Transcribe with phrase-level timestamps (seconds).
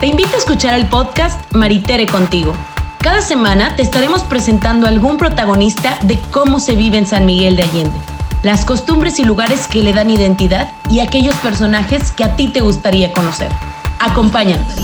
[0.00, 2.54] Te invito a escuchar el podcast Maritere contigo.
[3.02, 7.64] Cada semana te estaremos presentando algún protagonista de cómo se vive en San Miguel de
[7.64, 7.98] Allende,
[8.42, 12.62] las costumbres y lugares que le dan identidad y aquellos personajes que a ti te
[12.62, 13.50] gustaría conocer.
[13.98, 14.74] Acompáñanos.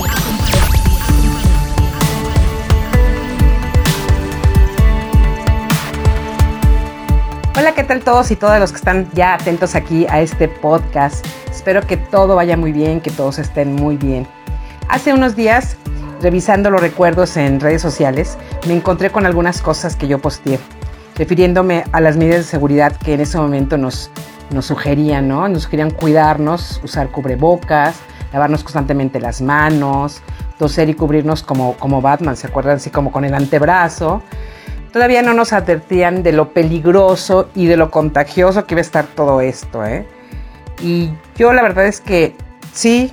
[7.59, 11.27] Hola, ¿qué tal todos y todas los que están ya atentos aquí a este podcast?
[11.51, 14.29] Espero que todo vaya muy bien, que todos estén muy bien.
[14.89, 15.77] Hace unos días,
[16.23, 20.61] revisando los recuerdos en redes sociales, me encontré con algunas cosas que yo posteé,
[21.17, 24.11] refiriéndome a las medidas de seguridad que en ese momento nos,
[24.51, 25.49] nos sugerían, ¿no?
[25.49, 27.97] Nos sugerían cuidarnos, usar cubrebocas,
[28.33, 30.23] lavarnos constantemente las manos,
[30.57, 32.77] toser y cubrirnos como, como Batman, ¿se acuerdan?
[32.77, 34.23] Así como con el antebrazo.
[34.93, 39.05] Todavía no nos advertían de lo peligroso y de lo contagioso que iba a estar
[39.05, 40.07] todo esto, ¿eh?
[40.81, 42.37] Y yo la verdad es que
[42.73, 43.13] sí,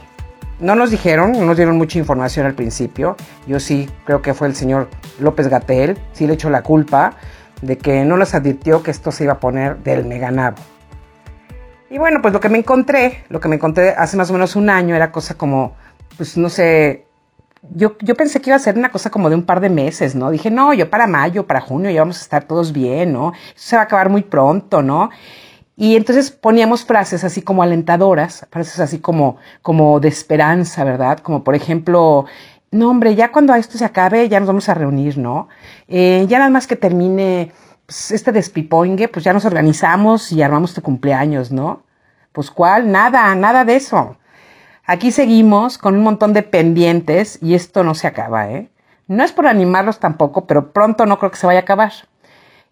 [0.59, 3.15] no nos dijeron, no nos dieron mucha información al principio.
[3.47, 7.15] Yo sí creo que fue el señor López Gatel, sí le echó la culpa
[7.61, 10.57] de que no nos advirtió que esto se iba a poner del meganabo.
[11.89, 14.55] Y bueno, pues lo que me encontré, lo que me encontré hace más o menos
[14.55, 15.75] un año era cosa como,
[16.17, 17.05] pues no sé,
[17.71, 20.15] yo, yo pensé que iba a ser una cosa como de un par de meses,
[20.15, 20.29] ¿no?
[20.31, 23.31] Dije, no, yo para mayo, para junio ya vamos a estar todos bien, ¿no?
[23.55, 25.09] Eso se va a acabar muy pronto, ¿no?
[25.75, 31.19] Y entonces poníamos frases así como alentadoras, frases así como, como de esperanza, ¿verdad?
[31.19, 32.25] Como por ejemplo,
[32.71, 35.47] no hombre, ya cuando esto se acabe ya nos vamos a reunir, ¿no?
[35.87, 37.51] Eh, ya nada más que termine
[37.87, 41.83] pues, este despipoingue, pues ya nos organizamos y armamos tu cumpleaños, ¿no?
[42.33, 44.17] Pues cuál, nada, nada de eso.
[44.85, 48.69] Aquí seguimos con un montón de pendientes y esto no se acaba, ¿eh?
[49.07, 51.91] No es por animarlos tampoco, pero pronto no creo que se vaya a acabar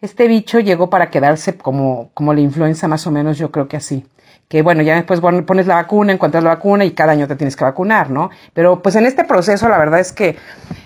[0.02, 3.78] este bicho llegó para quedarse como, como la influenza más o menos, yo creo que
[3.78, 4.06] así.
[4.48, 7.56] Que bueno, ya después pones la vacuna, encuentras la vacuna y cada año te tienes
[7.56, 8.32] que vacunar, ¿no?
[8.54, 10.38] Pero pues en este proceso la verdad es que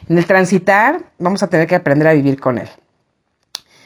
[0.08, 2.68] en el transitar vamos a tener que aprender a vivir con él.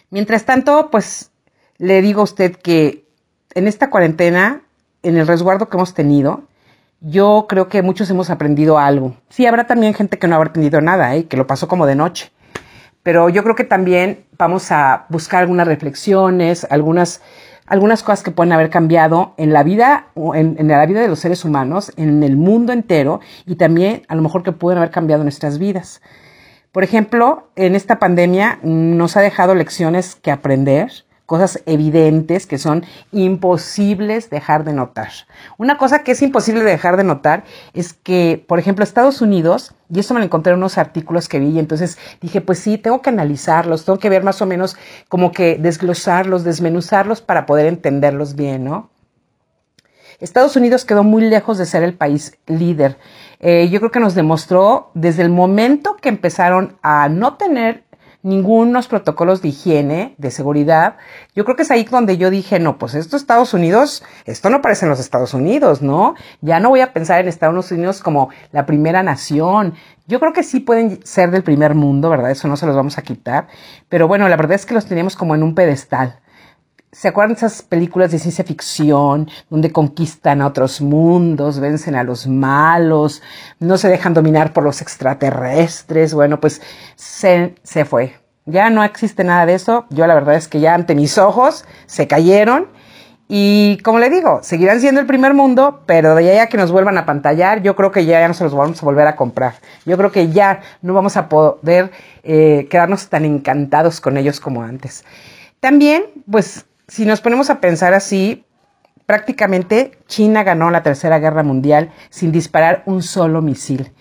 [0.09, 1.31] Mientras tanto, pues
[1.78, 3.06] le digo a usted que
[3.53, 4.63] en esta cuarentena,
[5.03, 6.44] en el resguardo que hemos tenido,
[7.00, 9.16] yo creo que muchos hemos aprendido algo.
[9.29, 11.25] Sí, habrá también gente que no habrá aprendido nada, ¿eh?
[11.25, 12.31] que lo pasó como de noche
[13.04, 17.22] pero yo creo que también vamos a buscar algunas reflexiones, algunas,
[17.66, 21.20] algunas cosas que pueden haber cambiado en la vida, en, en la vida de los
[21.20, 25.24] seres humanos, en el mundo entero y también a lo mejor que pueden haber cambiado
[25.24, 26.02] nuestras vidas.
[26.72, 30.92] Por ejemplo, en esta pandemia nos ha dejado lecciones que aprender,
[31.29, 35.12] cosas evidentes que son imposibles dejar de notar.
[35.59, 37.44] Una cosa que es imposible dejar de notar
[37.75, 41.38] es que, por ejemplo, Estados Unidos, y esto me lo encontré en unos artículos que
[41.39, 44.75] vi, y entonces dije, pues sí, tengo que analizarlos, tengo que ver más o menos
[45.07, 48.89] como que desglosarlos, desmenuzarlos para poder entenderlos bien, ¿no?
[50.19, 52.97] Estados Unidos quedó muy lejos de ser el país líder.
[53.39, 57.84] Eh, yo creo que nos demostró desde el momento que empezaron a no tener
[58.22, 60.97] ningunos protocolos de higiene, de seguridad.
[61.35, 64.62] Yo creo que es ahí donde yo dije, no, pues esto Estados Unidos, esto no
[64.62, 66.16] parece en los Estados Unidos, ¿no?
[66.41, 69.74] Ya no voy a pensar en Estados Unidos como la primera nación.
[70.07, 72.31] Yo creo que sí pueden ser del primer mundo, ¿verdad?
[72.31, 73.47] Eso no se los vamos a quitar.
[73.88, 76.19] Pero bueno, la verdad es que los teníamos como en un pedestal.
[76.91, 82.25] ¿Se acuerdan esas películas de ciencia ficción donde conquistan a otros mundos, vencen a los
[82.25, 83.22] malos,
[83.59, 86.16] no se dejan dominar por los extraterrestres?
[86.16, 86.63] Bueno, pues
[86.95, 88.16] se, se fue.
[88.47, 89.85] Ya no existe nada de eso.
[89.91, 92.67] Yo la verdad es que ya ante mis ojos se cayeron.
[93.27, 96.97] Y como le digo, seguirán siendo el primer mundo, pero de allá que nos vuelvan
[96.97, 99.53] a pantallar, yo creo que ya, ya no se los vamos a volver a comprar.
[99.85, 101.91] Yo creo que ya no vamos a poder
[102.23, 105.06] eh, quedarnos tan encantados con ellos como antes.
[105.59, 108.45] También, pues si nos ponemos a pensar así,
[109.05, 113.94] prácticamente China ganó la Tercera Guerra Mundial sin disparar un solo misil.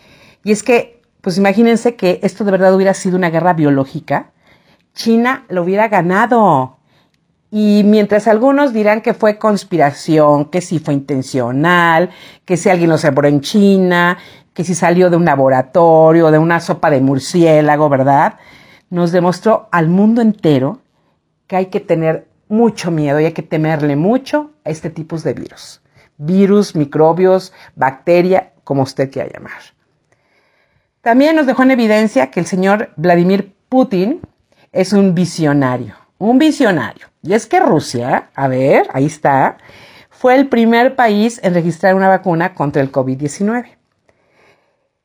[0.42, 4.32] Y es que, pues imagínense que esto de verdad hubiera sido una guerra biológica,
[4.94, 6.78] China lo hubiera ganado.
[7.50, 12.10] Y mientras algunos dirán que fue conspiración, que si fue intencional,
[12.44, 14.18] que si alguien lo sembró en China,
[14.54, 18.38] que si salió de un laboratorio, de una sopa de murciélago, ¿verdad?
[18.90, 20.80] Nos demostró al mundo entero
[21.46, 25.34] que hay que tener mucho miedo y hay que temerle mucho a este tipo de
[25.34, 25.80] virus.
[26.16, 29.60] Virus, microbios, bacteria, como usted quiera llamar.
[31.00, 34.20] También nos dejó en evidencia que el señor Vladimir Putin
[34.72, 37.06] es un visionario, un visionario.
[37.22, 39.58] Y es que Rusia, a ver, ahí está,
[40.10, 43.77] fue el primer país en registrar una vacuna contra el COVID-19.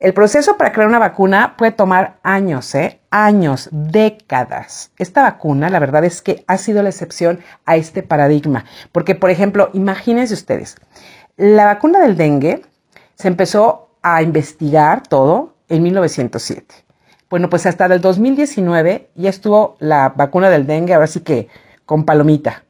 [0.03, 2.99] El proceso para crear una vacuna puede tomar años, ¿eh?
[3.09, 4.91] Años, décadas.
[4.97, 8.65] Esta vacuna, la verdad es que ha sido la excepción a este paradigma.
[8.91, 10.75] Porque, por ejemplo, imagínense ustedes,
[11.37, 12.63] la vacuna del dengue
[13.15, 16.75] se empezó a investigar todo en 1907.
[17.29, 21.47] Bueno, pues hasta el 2019 ya estuvo la vacuna del dengue, ahora sí que
[21.85, 22.65] con palomita.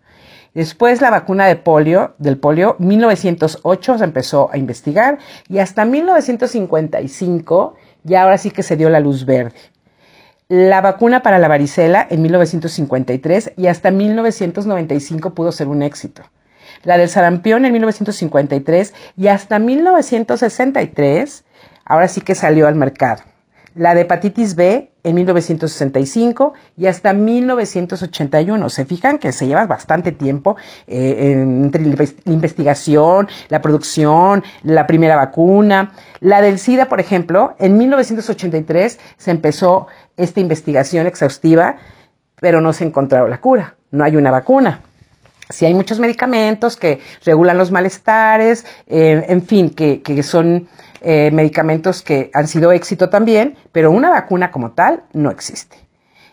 [0.53, 5.17] Después la vacuna de polio, del polio, 1908 se empezó a investigar
[5.49, 9.55] y hasta 1955 ya ahora sí que se dio la luz verde.
[10.47, 16.21] La vacuna para la varicela en 1953 y hasta 1995 pudo ser un éxito.
[16.83, 21.45] La del sarampión en 1953 y hasta 1963
[21.85, 23.23] ahora sí que salió al mercado
[23.75, 28.69] la de hepatitis B en 1965 y hasta 1981.
[28.69, 30.55] Se fijan que se lleva bastante tiempo
[30.87, 35.91] eh, entre la investigación, la producción, la primera vacuna.
[36.19, 41.77] La del SIDA, por ejemplo, en 1983 se empezó esta investigación exhaustiva,
[42.39, 43.75] pero no se encontró la cura.
[43.91, 44.81] No hay una vacuna.
[45.49, 50.67] Si hay muchos medicamentos que regulan los malestares, eh, en fin, que, que son
[51.03, 55.77] eh, medicamentos que han sido éxito también, pero una vacuna como tal no existe.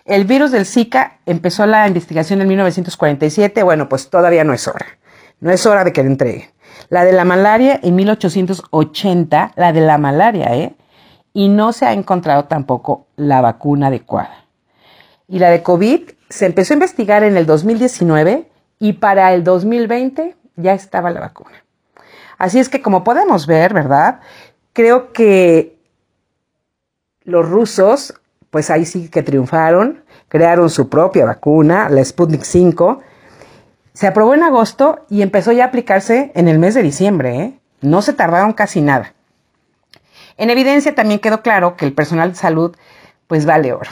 [0.05, 4.87] El virus del Zika empezó la investigación en 1947, bueno, pues todavía no es hora.
[5.41, 6.51] No es hora de que le entreguen.
[6.89, 10.75] La de la malaria en 1880, la de la malaria, ¿eh?
[11.33, 14.47] Y no se ha encontrado tampoco la vacuna adecuada.
[15.29, 20.37] Y la de COVID se empezó a investigar en el 2019 y para el 2020
[20.57, 21.65] ya estaba la vacuna.
[22.39, 24.21] Así es que como podemos ver, ¿verdad?
[24.73, 25.77] Creo que
[27.25, 28.15] los rusos,
[28.51, 33.01] pues ahí sí que triunfaron, crearon su propia vacuna, la Sputnik 5.
[33.93, 37.37] Se aprobó en agosto y empezó ya a aplicarse en el mes de diciembre.
[37.37, 37.61] ¿eh?
[37.81, 39.15] No se tardaron casi nada.
[40.37, 42.77] En evidencia también quedó claro que el personal de salud
[43.27, 43.91] pues vale oro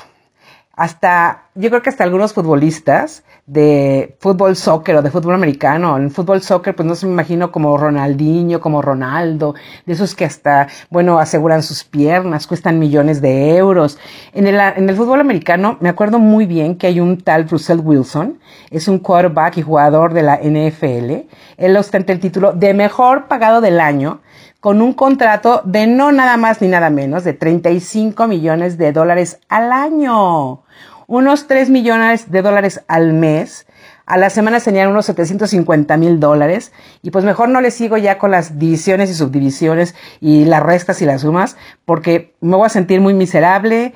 [0.79, 6.13] hasta, yo creo que hasta algunos futbolistas de fútbol soccer o de fútbol americano, en
[6.13, 10.69] fútbol soccer pues no se me imagino como Ronaldinho, como Ronaldo, de esos que hasta,
[10.89, 13.99] bueno, aseguran sus piernas, cuestan millones de euros.
[14.33, 17.81] En el, en el fútbol americano me acuerdo muy bien que hay un tal Russell
[17.81, 18.39] Wilson,
[18.71, 21.27] es un quarterback y jugador de la NFL,
[21.57, 24.21] él ostenta el título de mejor pagado del año,
[24.61, 29.39] con un contrato de no nada más ni nada menos de 35 millones de dólares
[29.49, 30.65] al año,
[31.07, 33.67] unos 3 millones de dólares al mes.
[34.05, 36.73] A la semana serían unos 750 mil dólares.
[37.03, 41.03] Y pues mejor no le sigo ya con las divisiones y subdivisiones y las restas
[41.03, 43.93] y las sumas, porque me voy a sentir muy miserable.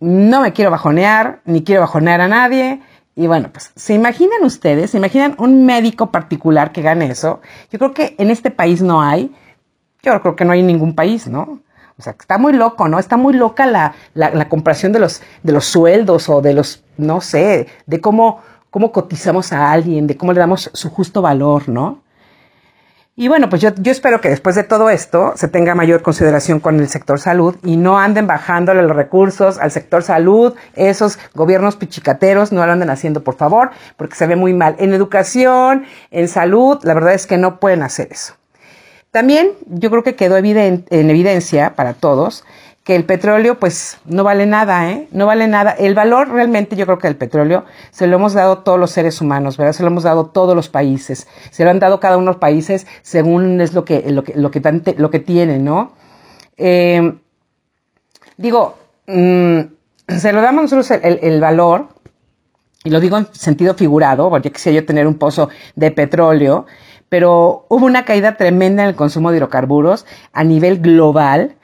[0.00, 2.80] No me quiero bajonear, ni quiero bajonear a nadie.
[3.14, 7.42] Y bueno, pues se imaginan ustedes, se imaginan un médico particular que gane eso.
[7.70, 9.30] Yo creo que en este país no hay
[10.02, 11.60] yo creo que no hay ningún país, ¿no?
[11.98, 12.98] O sea, está muy loco, ¿no?
[12.98, 17.20] Está muy loca la, la, comparación de los, de los sueldos o de los, no
[17.20, 22.02] sé, de cómo, cómo cotizamos a alguien, de cómo le damos su justo valor, ¿no?
[23.16, 26.58] Y bueno, pues yo, yo, espero que después de todo esto se tenga mayor consideración
[26.58, 31.76] con el sector salud y no anden bajándole los recursos al sector salud, esos gobiernos
[31.76, 34.74] pichicateros no lo anden haciendo, por favor, porque se ve muy mal.
[34.78, 38.39] En educación, en salud, la verdad es que no pueden hacer eso.
[39.10, 42.44] También yo creo que quedó en evidencia para todos
[42.84, 45.06] que el petróleo pues no vale nada, ¿eh?
[45.12, 45.72] No vale nada.
[45.72, 49.20] El valor realmente yo creo que el petróleo se lo hemos dado todos los seres
[49.20, 49.74] humanos, ¿verdad?
[49.74, 51.28] Se lo hemos dado todos los países.
[51.50, 54.34] Se lo han dado cada uno de los países según es lo que, lo que,
[54.34, 55.92] lo que, lo que tienen, ¿no?
[56.56, 57.14] Eh,
[58.36, 58.76] digo,
[59.06, 59.60] mm,
[60.08, 61.88] se lo damos nosotros el, el, valor,
[62.82, 66.66] y lo digo en sentido figurado, porque quisiera yo tener un pozo de petróleo,
[67.10, 71.56] pero hubo una caída tremenda en el consumo de hidrocarburos a nivel global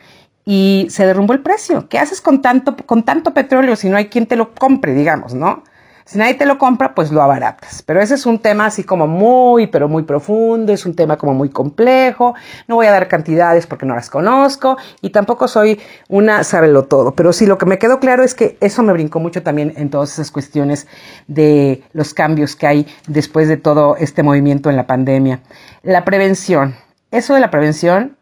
[0.45, 1.89] y se derrumbó el precio.
[1.89, 5.33] ¿Qué haces con tanto, con tanto petróleo si no hay quien te lo compre, digamos,
[5.33, 5.63] no?
[6.07, 7.83] Si nadie te lo compra, pues lo abaratas.
[7.83, 11.35] Pero ese es un tema así como muy, pero muy profundo, es un tema como
[11.35, 12.37] muy complejo.
[12.69, 17.17] No voy a dar cantidades porque no las conozco y tampoco soy una sábelo todo.
[17.17, 19.91] Pero sí, lo que me quedó claro es que eso me brincó mucho también en
[19.91, 20.87] todas esas cuestiones
[21.27, 25.41] de los cambios que hay después de todo este movimiento en la pandemia.
[25.83, 26.77] La prevención.
[27.11, 28.17] Eso de la prevención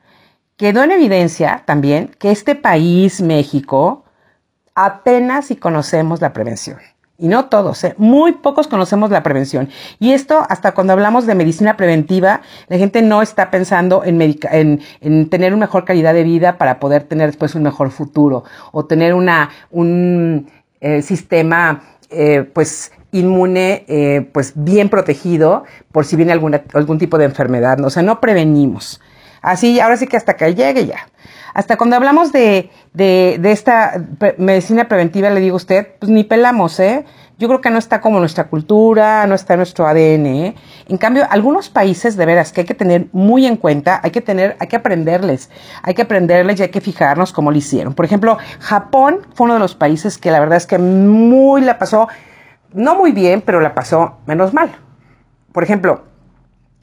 [0.57, 4.05] quedó en evidencia también que este país, México,
[4.75, 6.79] apenas si conocemos la prevención.
[7.16, 7.94] Y no todos, ¿eh?
[7.97, 9.68] muy pocos conocemos la prevención.
[10.00, 15.30] Y esto, hasta cuando hablamos de medicina preventiva, la gente no está pensando en, en,
[15.30, 18.42] tener una mejor calidad de vida para poder tener después un mejor futuro
[18.73, 26.33] o tener una, un eh, sistema eh, pues inmune pues bien protegido por si viene
[26.33, 27.80] algún tipo de enfermedad.
[27.85, 29.00] O sea, no prevenimos.
[29.45, 31.07] Así, ahora sí que hasta que llegue ya.
[31.53, 34.03] Hasta cuando hablamos de, de, de esta
[34.39, 37.05] medicina preventiva, le digo a usted, pues ni pelamos, ¿eh?
[37.37, 40.27] yo creo que no está como nuestra cultura, no está nuestro ADN.
[40.27, 40.55] ¿eh?
[40.89, 44.23] En cambio, algunos países de veras que hay que tener muy en cuenta, hay que
[44.23, 45.51] tener, hay que aprenderles,
[45.83, 47.93] hay que aprenderles y hay que fijarnos cómo lo hicieron.
[47.95, 51.79] Por ejemplo, Japón fue uno de los países que la verdad es que muy la
[51.79, 52.09] pasó,
[52.73, 54.71] no muy bien, pero la pasó menos mal.
[55.53, 56.05] Por ejemplo,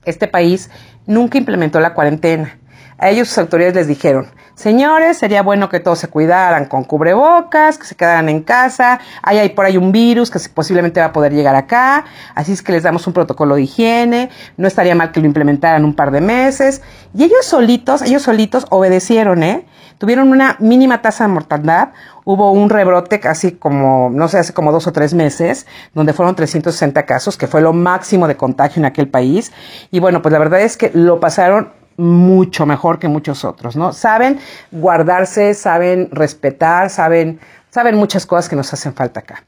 [0.06, 0.70] este país
[1.06, 2.58] nunca implementó la cuarentena.
[2.98, 7.80] A ellos sus autoridades les dijeron, señores, sería bueno que todos se cuidaran con cubrebocas,
[7.80, 11.12] que se quedaran en casa, hay, hay por ahí un virus que posiblemente va a
[11.12, 12.06] poder llegar acá,
[12.36, 15.84] así es que les damos un protocolo de higiene, no estaría mal que lo implementaran
[15.84, 16.84] un par de meses.
[17.16, 19.66] Y ellos solitos, ellos solitos obedecieron, ¿eh?
[20.02, 21.90] Tuvieron una mínima tasa de mortandad,
[22.26, 26.34] hubo un rebrote casi como, no sé, hace como dos o tres meses, donde fueron
[26.34, 29.52] 360 casos, que fue lo máximo de contagio en aquel país.
[29.92, 33.94] Y bueno, pues la verdad es que lo pasaron mucho mejor que muchos otros, ¿no?
[33.94, 34.40] Saben
[34.72, 37.40] guardarse, saben respetar, saben,
[37.70, 39.44] saben muchas cosas que nos hacen falta acá.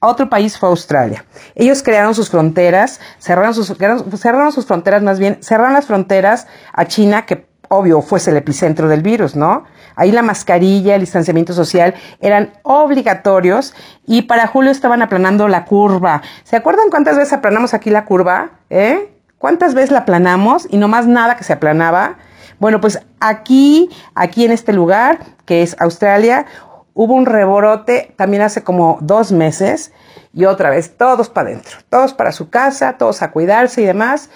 [0.00, 1.26] Otro país fue Australia.
[1.54, 6.86] Ellos crearon sus fronteras, cerraron sus, cerraron sus fronteras más bien, cerraron las fronteras a
[6.86, 9.64] China, que obvio fuese el epicentro del virus, ¿no?
[9.94, 13.74] Ahí la mascarilla, el distanciamiento social eran obligatorios
[14.06, 16.22] y para julio estaban aplanando la curva.
[16.44, 18.50] ¿Se acuerdan cuántas veces aplanamos aquí la curva?
[18.70, 19.12] ¿Eh?
[19.38, 22.16] ¿Cuántas veces la aplanamos y no más nada que se aplanaba?
[22.58, 26.46] Bueno, pues aquí, aquí en este lugar, que es Australia,
[26.94, 29.92] hubo un reborote también hace como dos meses
[30.32, 34.30] y otra vez todos para adentro, todos para su casa, todos a cuidarse y demás,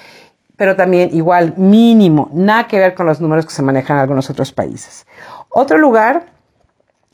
[0.56, 4.30] pero también igual mínimo, nada que ver con los números que se manejan en algunos
[4.30, 5.06] otros países.
[5.48, 6.26] Otro lugar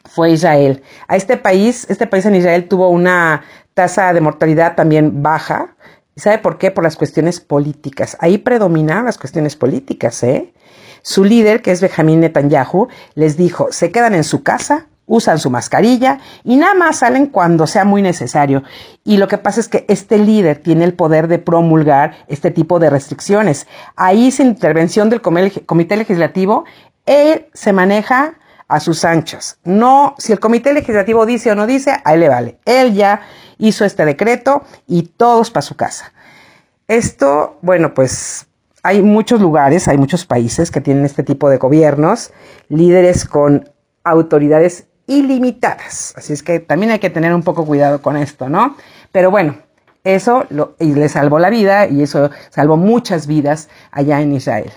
[0.04, 0.82] fue Israel.
[1.06, 3.42] A este país, este país en Israel tuvo una
[3.74, 5.76] tasa de mortalidad también baja,
[6.18, 6.72] ¿Y sabe por qué?
[6.72, 8.16] Por las cuestiones políticas.
[8.18, 10.52] Ahí predominan las cuestiones políticas, ¿eh?
[11.00, 15.50] Su líder, que es Benjamín Netanyahu, les dijo, se quedan en su casa, usan su
[15.50, 18.62] mascarilla y nada más salen cuando sea muy necesario.
[19.02, 22.78] Y lo que pasa es que este líder tiene el poder de promulgar este tipo
[22.78, 23.66] de restricciones.
[23.96, 26.64] Ahí sin intervención del comité legislativo,
[27.06, 28.34] él se maneja
[28.68, 29.58] a sus anchas.
[29.64, 32.58] No, si el comité legislativo dice o no dice, a él le vale.
[32.66, 33.22] Él ya
[33.56, 36.12] hizo este decreto y todos para su casa.
[36.86, 38.46] Esto, bueno, pues
[38.82, 42.32] hay muchos lugares, hay muchos países que tienen este tipo de gobiernos,
[42.68, 43.70] líderes con
[44.04, 46.14] autoridades ilimitadas.
[46.16, 48.76] Así es que también hay que tener un poco cuidado con esto, ¿no?
[49.10, 49.56] Pero bueno,
[50.04, 54.70] eso lo, y le salvó la vida y eso salvó muchas vidas allá en Israel.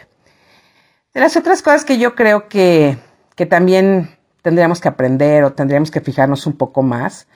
[1.13, 2.97] De las otras cosas que yo creo que
[3.35, 7.27] que también tendríamos que aprender o tendríamos que fijarnos un poco más,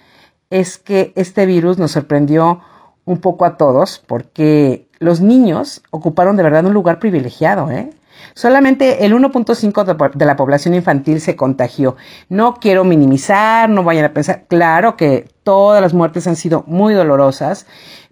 [0.52, 2.62] es que este virus nos sorprendió
[3.06, 7.90] un poco a todos porque los niños ocuparon de verdad un lugar privilegiado, ¿eh?
[8.34, 11.96] Solamente el 1.5 de la población infantil se contagió.
[12.30, 14.46] No quiero minimizar, no vayan a pensar.
[14.48, 17.66] Claro que todas las muertes han sido muy dolorosas,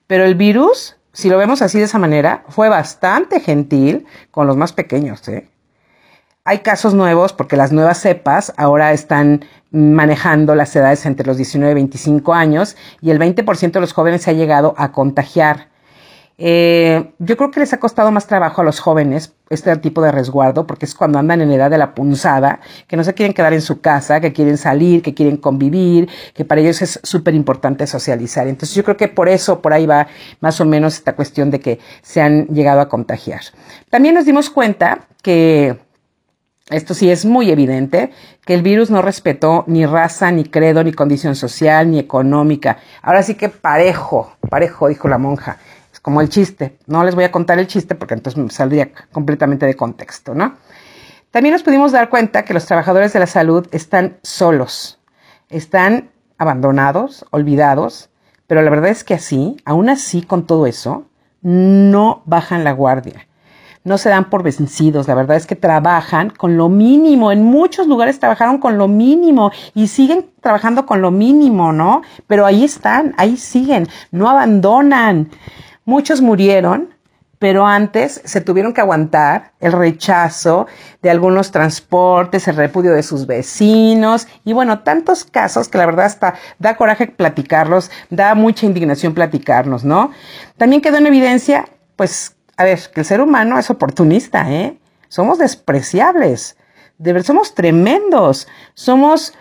[0.07, 4.57] pero el virus, si lo vemos así de esa manera, fue bastante gentil con los
[4.57, 5.27] más pequeños.
[5.27, 5.49] ¿eh?
[6.45, 11.71] Hay casos nuevos porque las nuevas cepas ahora están manejando las edades entre los 19
[11.71, 15.72] y 25 años y el 20% de los jóvenes se ha llegado a contagiar.
[16.37, 20.11] Eh, yo creo que les ha costado más trabajo a los jóvenes este tipo de
[20.11, 23.53] resguardo porque es cuando andan en edad de la punzada, que no se quieren quedar
[23.53, 27.85] en su casa, que quieren salir, que quieren convivir, que para ellos es súper importante
[27.85, 28.47] socializar.
[28.47, 30.07] Entonces yo creo que por eso, por ahí va
[30.39, 33.41] más o menos esta cuestión de que se han llegado a contagiar.
[33.89, 35.77] También nos dimos cuenta que
[36.69, 38.11] esto sí es muy evidente,
[38.45, 42.77] que el virus no respetó ni raza, ni credo, ni condición social, ni económica.
[43.01, 45.57] Ahora sí que parejo, parejo, dijo la monja.
[46.03, 46.77] Como el chiste.
[46.85, 50.53] No les voy a contar el chiste porque entonces me saldría completamente de contexto, ¿no?
[51.31, 54.99] También nos pudimos dar cuenta que los trabajadores de la salud están solos,
[55.49, 58.11] están abandonados, olvidados,
[58.45, 61.07] pero la verdad es que así, aún así con todo eso,
[61.41, 63.25] no bajan la guardia
[63.83, 67.87] no se dan por vencidos, la verdad es que trabajan con lo mínimo, en muchos
[67.87, 72.01] lugares trabajaron con lo mínimo y siguen trabajando con lo mínimo, ¿no?
[72.27, 75.29] Pero ahí están, ahí siguen, no abandonan.
[75.85, 76.93] Muchos murieron,
[77.43, 80.65] pero antes se tuvieron que aguantar el rechazo
[81.01, 86.05] de algunos transportes, el repudio de sus vecinos y bueno, tantos casos que la verdad
[86.05, 90.11] hasta da coraje platicarlos, da mucha indignación platicarnos, ¿no?
[90.55, 91.65] También quedó en evidencia,
[91.97, 94.77] pues, a ver, que el ser humano es oportunista, ¿eh?
[95.09, 96.55] Somos despreciables,
[96.97, 99.33] de somos tremendos, somos...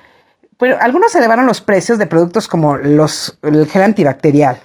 [0.58, 4.58] Pero algunos elevaron los precios de productos como los, el gel antibacterial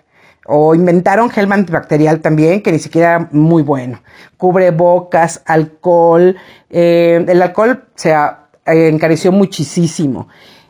[0.48, 4.02] o inventaron gel antibacterial también, que ni siquiera era muy bueno.
[4.38, 6.36] Cubre bocas, alcohol.
[6.70, 8.16] Eh, el alcohol se
[8.66, 10.28] encareció muchísimo.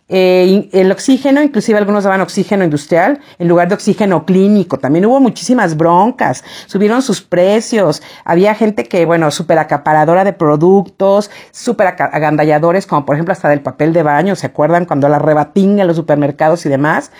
[0.09, 4.77] Eh, el oxígeno, inclusive algunos daban oxígeno industrial en lugar de oxígeno clínico.
[4.77, 8.01] También hubo muchísimas broncas, subieron sus precios.
[8.23, 13.61] Había gente que, bueno, súper acaparadora de productos, súper agandalladores, como por ejemplo hasta del
[13.61, 14.85] papel de baño, ¿se acuerdan?
[14.85, 17.11] Cuando la rebatín en los supermercados y demás.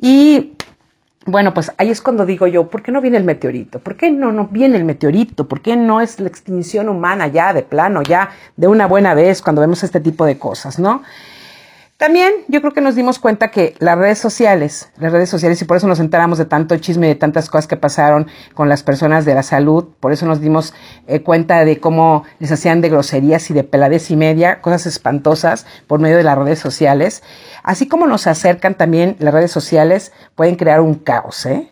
[0.00, 0.52] Y
[1.24, 3.78] bueno, pues ahí es cuando digo yo, ¿por qué no viene el meteorito?
[3.78, 5.46] ¿Por qué no, no viene el meteorito?
[5.46, 9.40] ¿Por qué no es la extinción humana ya de plano, ya de una buena vez
[9.40, 11.02] cuando vemos este tipo de cosas, ¿no?
[12.02, 15.64] También yo creo que nos dimos cuenta que las redes sociales, las redes sociales, y
[15.66, 19.24] por eso nos enteramos de tanto chisme de tantas cosas que pasaron con las personas
[19.24, 20.74] de la salud, por eso nos dimos
[21.06, 25.64] eh, cuenta de cómo les hacían de groserías y de peladez y media, cosas espantosas
[25.86, 27.22] por medio de las redes sociales.
[27.62, 31.71] Así como nos acercan también las redes sociales, pueden crear un caos, ¿eh?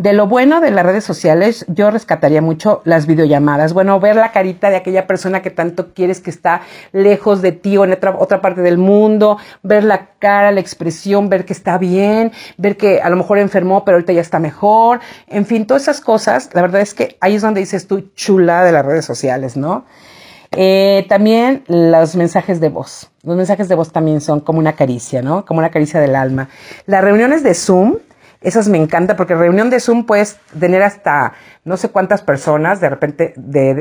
[0.00, 3.74] De lo bueno de las redes sociales, yo rescataría mucho las videollamadas.
[3.74, 7.76] Bueno, ver la carita de aquella persona que tanto quieres que está lejos de ti
[7.76, 11.76] o en otra, otra parte del mundo, ver la cara, la expresión, ver que está
[11.76, 15.00] bien, ver que a lo mejor enfermó, pero ahorita ya está mejor.
[15.26, 18.64] En fin, todas esas cosas, la verdad es que ahí es donde dices tú chula
[18.64, 19.84] de las redes sociales, ¿no?
[20.52, 23.10] Eh, también los mensajes de voz.
[23.22, 25.44] Los mensajes de voz también son como una caricia, ¿no?
[25.44, 26.48] Como una caricia del alma.
[26.86, 27.98] Las reuniones de Zoom
[28.40, 32.88] esas me encanta porque reunión de Zoom puedes tener hasta no sé cuántas personas, de
[32.88, 33.74] repente, de,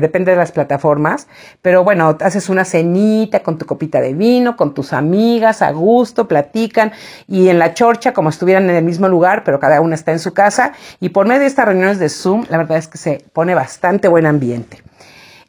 [0.00, 1.28] depende de las plataformas,
[1.60, 6.28] pero bueno, haces una cenita con tu copita de vino, con tus amigas, a gusto,
[6.28, 6.92] platican
[7.28, 10.18] y en la chorcha como estuvieran en el mismo lugar, pero cada una está en
[10.18, 13.22] su casa y por medio de estas reuniones de Zoom, la verdad es que se
[13.34, 14.82] pone bastante buen ambiente.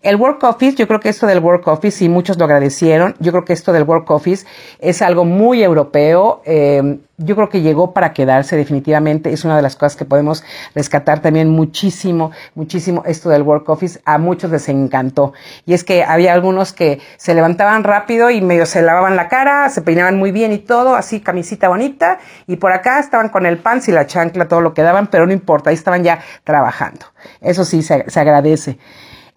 [0.03, 3.31] El Work Office, yo creo que esto del Work Office, y muchos lo agradecieron, yo
[3.31, 4.45] creo que esto del Work Office
[4.79, 9.63] es algo muy europeo, eh, yo creo que llegó para quedarse definitivamente, es una de
[9.63, 10.43] las cosas que podemos
[10.75, 15.33] rescatar también muchísimo, muchísimo esto del Work Office, a muchos les encantó.
[15.65, 19.67] Y es que había algunos que se levantaban rápido y medio se lavaban la cara,
[19.69, 23.57] se peinaban muy bien y todo, así camisita bonita, y por acá estaban con el
[23.57, 27.07] pants y la chancla, todo lo que daban, pero no importa, ahí estaban ya trabajando.
[27.41, 28.77] Eso sí, se, se agradece.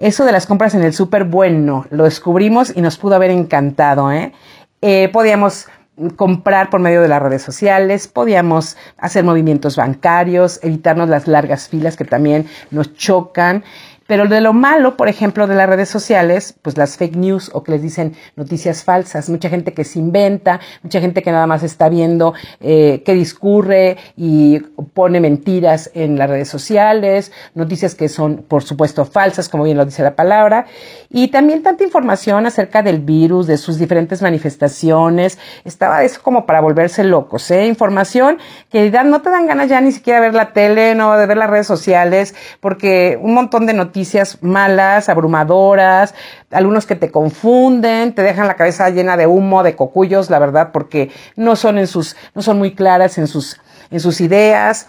[0.00, 4.10] Eso de las compras en el súper, bueno, lo descubrimos y nos pudo haber encantado,
[4.10, 4.32] ¿eh?
[4.80, 5.68] eh podíamos
[6.16, 11.98] comprar por medio de las redes sociales, podíamos hacer movimientos bancarios, evitarnos las largas filas
[11.98, 13.62] que también nos chocan.
[14.10, 17.62] Pero de lo malo, por ejemplo, de las redes sociales, pues las fake news o
[17.62, 21.62] que les dicen noticias falsas, mucha gente que se inventa, mucha gente que nada más
[21.62, 24.58] está viendo eh, qué discurre y
[24.94, 29.84] pone mentiras en las redes sociales, noticias que son, por supuesto, falsas, como bien lo
[29.84, 30.66] dice la palabra,
[31.08, 36.60] y también tanta información acerca del virus, de sus diferentes manifestaciones, estaba eso como para
[36.60, 37.68] volverse locos, ¿eh?
[37.68, 38.38] Información
[38.70, 41.36] que no te dan ganas ya ni siquiera de ver la tele, no de ver
[41.36, 46.14] las redes sociales, porque un montón de noticias noticias malas, abrumadoras,
[46.50, 50.70] algunos que te confunden, te dejan la cabeza llena de humo, de cocuyos, la verdad,
[50.72, 53.60] porque no son en sus, no son muy claras en sus,
[53.90, 54.86] en sus ideas.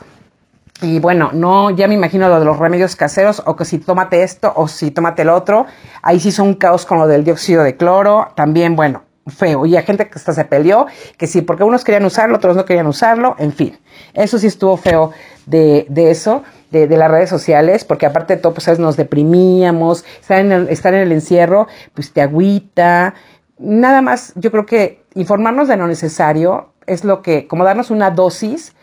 [0.81, 4.23] Y bueno, no, ya me imagino lo de los remedios caseros, o que si tómate
[4.23, 5.65] esto, o si tómate el otro.
[6.01, 8.29] Ahí sí son un caos con lo del dióxido de cloro.
[8.35, 9.65] También, bueno, feo.
[9.65, 10.85] Y hay gente que hasta se peleó,
[11.17, 13.77] que sí, porque unos querían usarlo, otros no querían usarlo, en fin.
[14.13, 15.11] Eso sí estuvo feo
[15.45, 18.79] de, de eso de, las redes sociales, porque aparte de todo, pues, ¿sabes?
[18.79, 23.13] nos deprimíamos, estar en, el, estar en el encierro, pues te agüita.
[23.59, 28.09] Nada más, yo creo que informarnos de lo necesario es lo que, como darnos una
[28.09, 28.73] dosis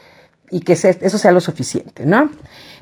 [0.50, 2.30] y que eso sea lo suficiente, ¿no?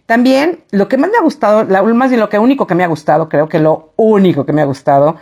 [0.06, 1.64] También, lo que más me ha gustado,
[1.94, 4.62] más bien lo que único que me ha gustado, creo que lo único que me
[4.62, 5.16] ha gustado,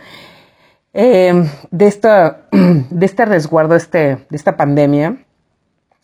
[0.93, 5.17] eh, de, esta, de este resguardo este, de esta pandemia,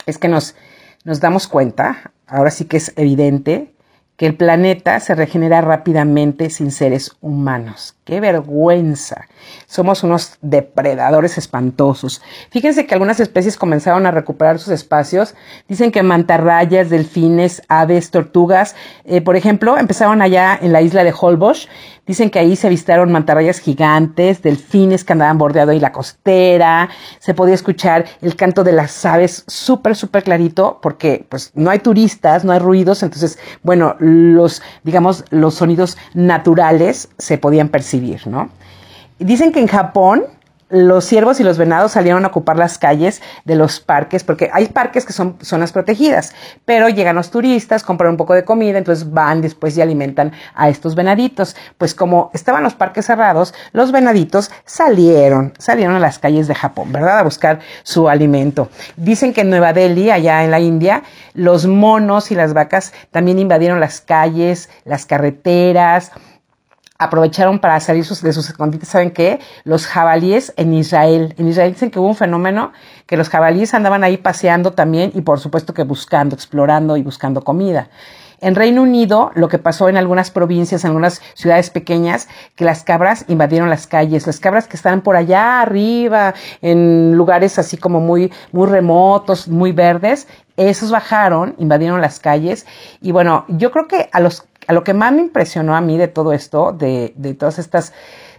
[0.05, 0.55] es que nos,
[1.03, 3.73] nos damos cuenta, ahora sí que es evidente,
[4.21, 7.95] que el planeta se regenera rápidamente sin seres humanos.
[8.03, 9.27] ¡Qué vergüenza!
[9.65, 12.21] Somos unos depredadores espantosos.
[12.51, 15.33] Fíjense que algunas especies comenzaron a recuperar sus espacios.
[15.67, 21.15] Dicen que mantarrayas, delfines, aves, tortugas, eh, por ejemplo, empezaron allá en la isla de
[21.19, 21.67] Holbox.
[22.11, 26.89] Dicen que ahí se avistaron mantarrayas gigantes, delfines que andaban bordeando ahí la costera.
[27.19, 31.79] Se podía escuchar el canto de las aves súper, súper clarito porque pues no hay
[31.79, 33.01] turistas, no hay ruidos.
[33.01, 38.49] Entonces, bueno, los, digamos, los sonidos naturales se podían percibir, ¿no?
[39.17, 40.25] Dicen que en Japón
[40.71, 44.67] los ciervos y los venados salieron a ocupar las calles de los parques, porque hay
[44.67, 46.33] parques que son zonas protegidas,
[46.65, 50.69] pero llegan los turistas, compran un poco de comida, entonces van después y alimentan a
[50.69, 51.55] estos venaditos.
[51.77, 56.91] Pues como estaban los parques cerrados, los venaditos salieron, salieron a las calles de Japón,
[56.91, 57.19] ¿verdad?
[57.19, 58.69] A buscar su alimento.
[58.95, 61.03] Dicen que en Nueva Delhi, allá en la India,
[61.33, 66.11] los monos y las vacas también invadieron las calles, las carreteras,
[67.01, 69.39] aprovecharon para salir de sus escondites, ¿saben qué?
[69.63, 71.33] Los jabalíes en Israel.
[71.39, 72.73] En Israel dicen que hubo un fenómeno
[73.07, 77.43] que los jabalíes andaban ahí paseando también y por supuesto que buscando, explorando y buscando
[77.43, 77.89] comida.
[78.39, 82.83] En Reino Unido, lo que pasó en algunas provincias, en algunas ciudades pequeñas, que las
[82.83, 87.99] cabras invadieron las calles, las cabras que están por allá arriba, en lugares así como
[87.99, 92.67] muy, muy remotos, muy verdes, esos bajaron, invadieron las calles
[93.01, 95.97] y bueno, yo creo que a los a lo que más me impresionó a mí
[95.97, 97.93] de todo esto, de, de todas estas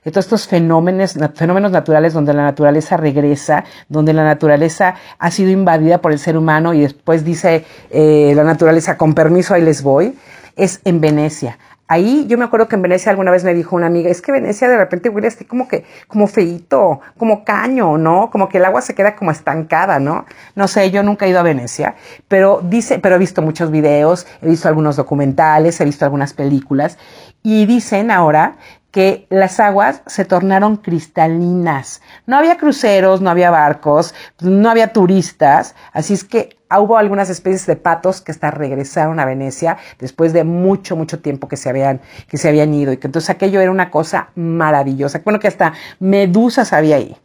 [0.04, 5.50] de todos estos fenómenos, fenómenos naturales donde la naturaleza regresa, donde la naturaleza ha sido
[5.50, 9.82] invadida por el ser humano y después dice eh, la naturaleza, con permiso, ahí les
[9.82, 10.18] voy,
[10.56, 11.58] es en Venecia.
[11.92, 14.32] Ahí yo me acuerdo que en Venecia alguna vez me dijo una amiga, es que
[14.32, 18.30] Venecia de repente huele así como que, como feito, como caño, ¿no?
[18.30, 20.24] Como que el agua se queda como estancada, ¿no?
[20.54, 21.96] No sé, yo nunca he ido a Venecia,
[22.28, 26.96] pero dice, pero he visto muchos videos, he visto algunos documentales, he visto algunas películas
[27.42, 28.56] y dicen ahora
[28.92, 32.02] que las aguas se tornaron cristalinas.
[32.26, 37.66] No había cruceros, no había barcos, no había turistas, así es que hubo algunas especies
[37.66, 42.00] de patos que hasta regresaron a Venecia después de mucho, mucho tiempo que se habían,
[42.28, 45.22] que se habían ido y que entonces aquello era una cosa maravillosa.
[45.24, 47.16] Bueno, que hasta medusas había ahí.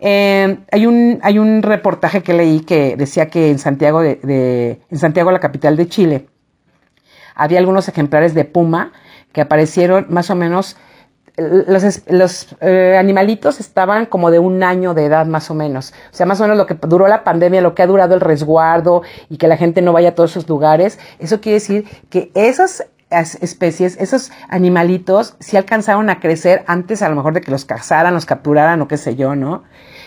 [0.00, 4.98] Eh, hay, un, hay un reportaje que leí que decía que en Santiago, de, en
[4.98, 6.26] Santiago, la capital de Chile,
[7.34, 8.92] había algunos ejemplares de puma
[9.32, 10.76] que aparecieron más o menos
[11.36, 15.92] los, los eh, animalitos estaban como de un año de edad más o menos.
[16.12, 18.20] O sea, más o menos lo que duró la pandemia, lo que ha durado el
[18.20, 20.98] resguardo y que la gente no vaya a todos esos lugares.
[21.18, 27.16] Eso quiere decir que esas especies, esos animalitos, sí alcanzaron a crecer antes a lo
[27.16, 29.64] mejor de que los cazaran, los capturaran o qué sé yo, ¿no?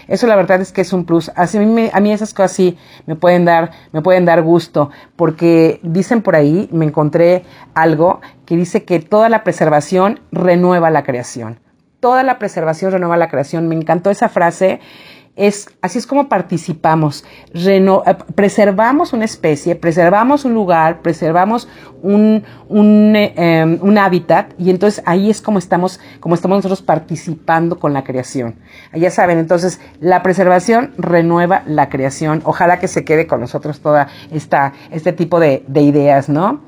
[0.08, 1.32] Eso la verdad es que es un plus.
[1.36, 6.22] Así, a, mí esas cosas sí me pueden dar, me pueden dar gusto, porque dicen
[6.22, 7.44] por ahí, me encontré
[7.74, 11.60] algo que dice que toda la preservación renueva la creación.
[12.00, 13.68] Toda la preservación renueva la creación.
[13.68, 14.80] Me encantó esa frase
[15.38, 17.24] es, así es como participamos.
[17.54, 21.70] Reno, eh, preservamos una especie, preservamos un lugar, preservamos
[22.02, 27.80] un, un, em, un, hábitat y entonces ahí es como estamos, como estamos nosotros participando
[27.80, 28.56] con la creación.
[28.94, 32.42] Ya saben, entonces la preservación renueva la creación.
[32.44, 36.62] Ojalá que se quede con nosotros toda esta, este tipo de, de ideas, ¿no?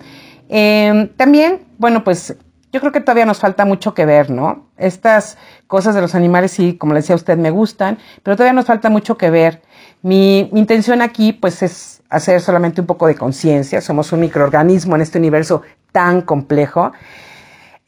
[0.47, 2.35] Em, también, bueno, pues
[2.71, 4.67] yo creo que todavía nos falta mucho que ver, ¿no?
[4.77, 8.65] Estas cosas de los animales sí, como le decía usted, me gustan, pero todavía nos
[8.65, 9.61] falta mucho que ver.
[10.01, 13.81] Mi, intención aquí, pues, es hacer solamente un poco de conciencia.
[13.81, 16.91] Somos un microorganismo en este universo tan complejo.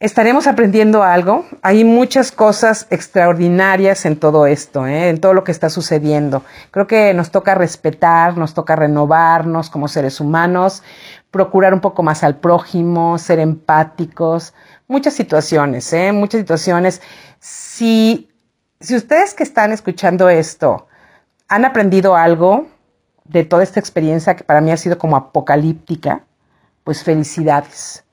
[0.00, 1.46] Estaremos aprendiendo algo.
[1.62, 5.10] Hay muchas cosas extraordinarias en todo esto, ¿eh?
[5.10, 6.42] en todo lo que está sucediendo.
[6.72, 10.82] Creo que nos toca respetar, nos toca renovarnos como seres humanos,
[11.30, 14.54] procurar un poco más al prójimo, ser empáticos,
[14.92, 16.12] muchas situaciones, ¿eh?
[16.12, 17.02] muchas situaciones.
[17.40, 18.30] Si,
[18.80, 20.86] si ustedes que están escuchando esto
[21.48, 22.66] han aprendido algo
[23.24, 26.22] de toda esta experiencia que para mí ha sido como apocalíptica,
[26.84, 28.04] pues felicidades.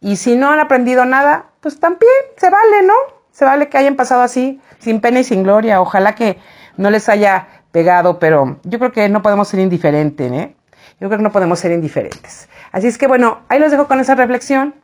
[0.00, 2.94] Y si no han aprendido nada, pues también se vale, ¿no?
[3.32, 5.80] Se vale que hayan pasado así, sin pena y sin gloria.
[5.80, 6.38] Ojalá que
[6.76, 10.54] no les haya pegado, pero yo creo que no podemos ser indiferentes, ¿eh?
[11.00, 12.48] Yo creo que no podemos ser indiferentes.
[12.70, 14.74] Así es que bueno, ahí los dejo con esa reflexión.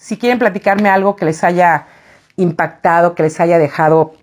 [0.00, 1.86] Si quieren platicarme algo que les haya
[2.36, 4.14] impactado, que les haya dejado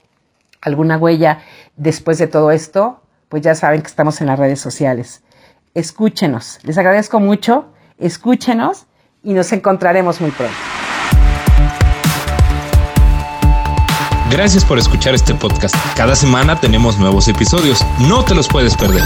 [0.59, 1.43] alguna huella
[1.75, 5.21] después de todo esto, pues ya saben que estamos en las redes sociales.
[5.75, 6.57] Escúchenos.
[6.63, 7.67] Les agradezco mucho.
[7.99, 8.87] Escúchenos
[9.21, 10.55] y nos encontraremos muy pronto.
[14.31, 15.75] Gracias por escuchar este podcast.
[15.95, 17.85] Cada semana tenemos nuevos episodios.
[17.99, 19.03] No te los puedes perder.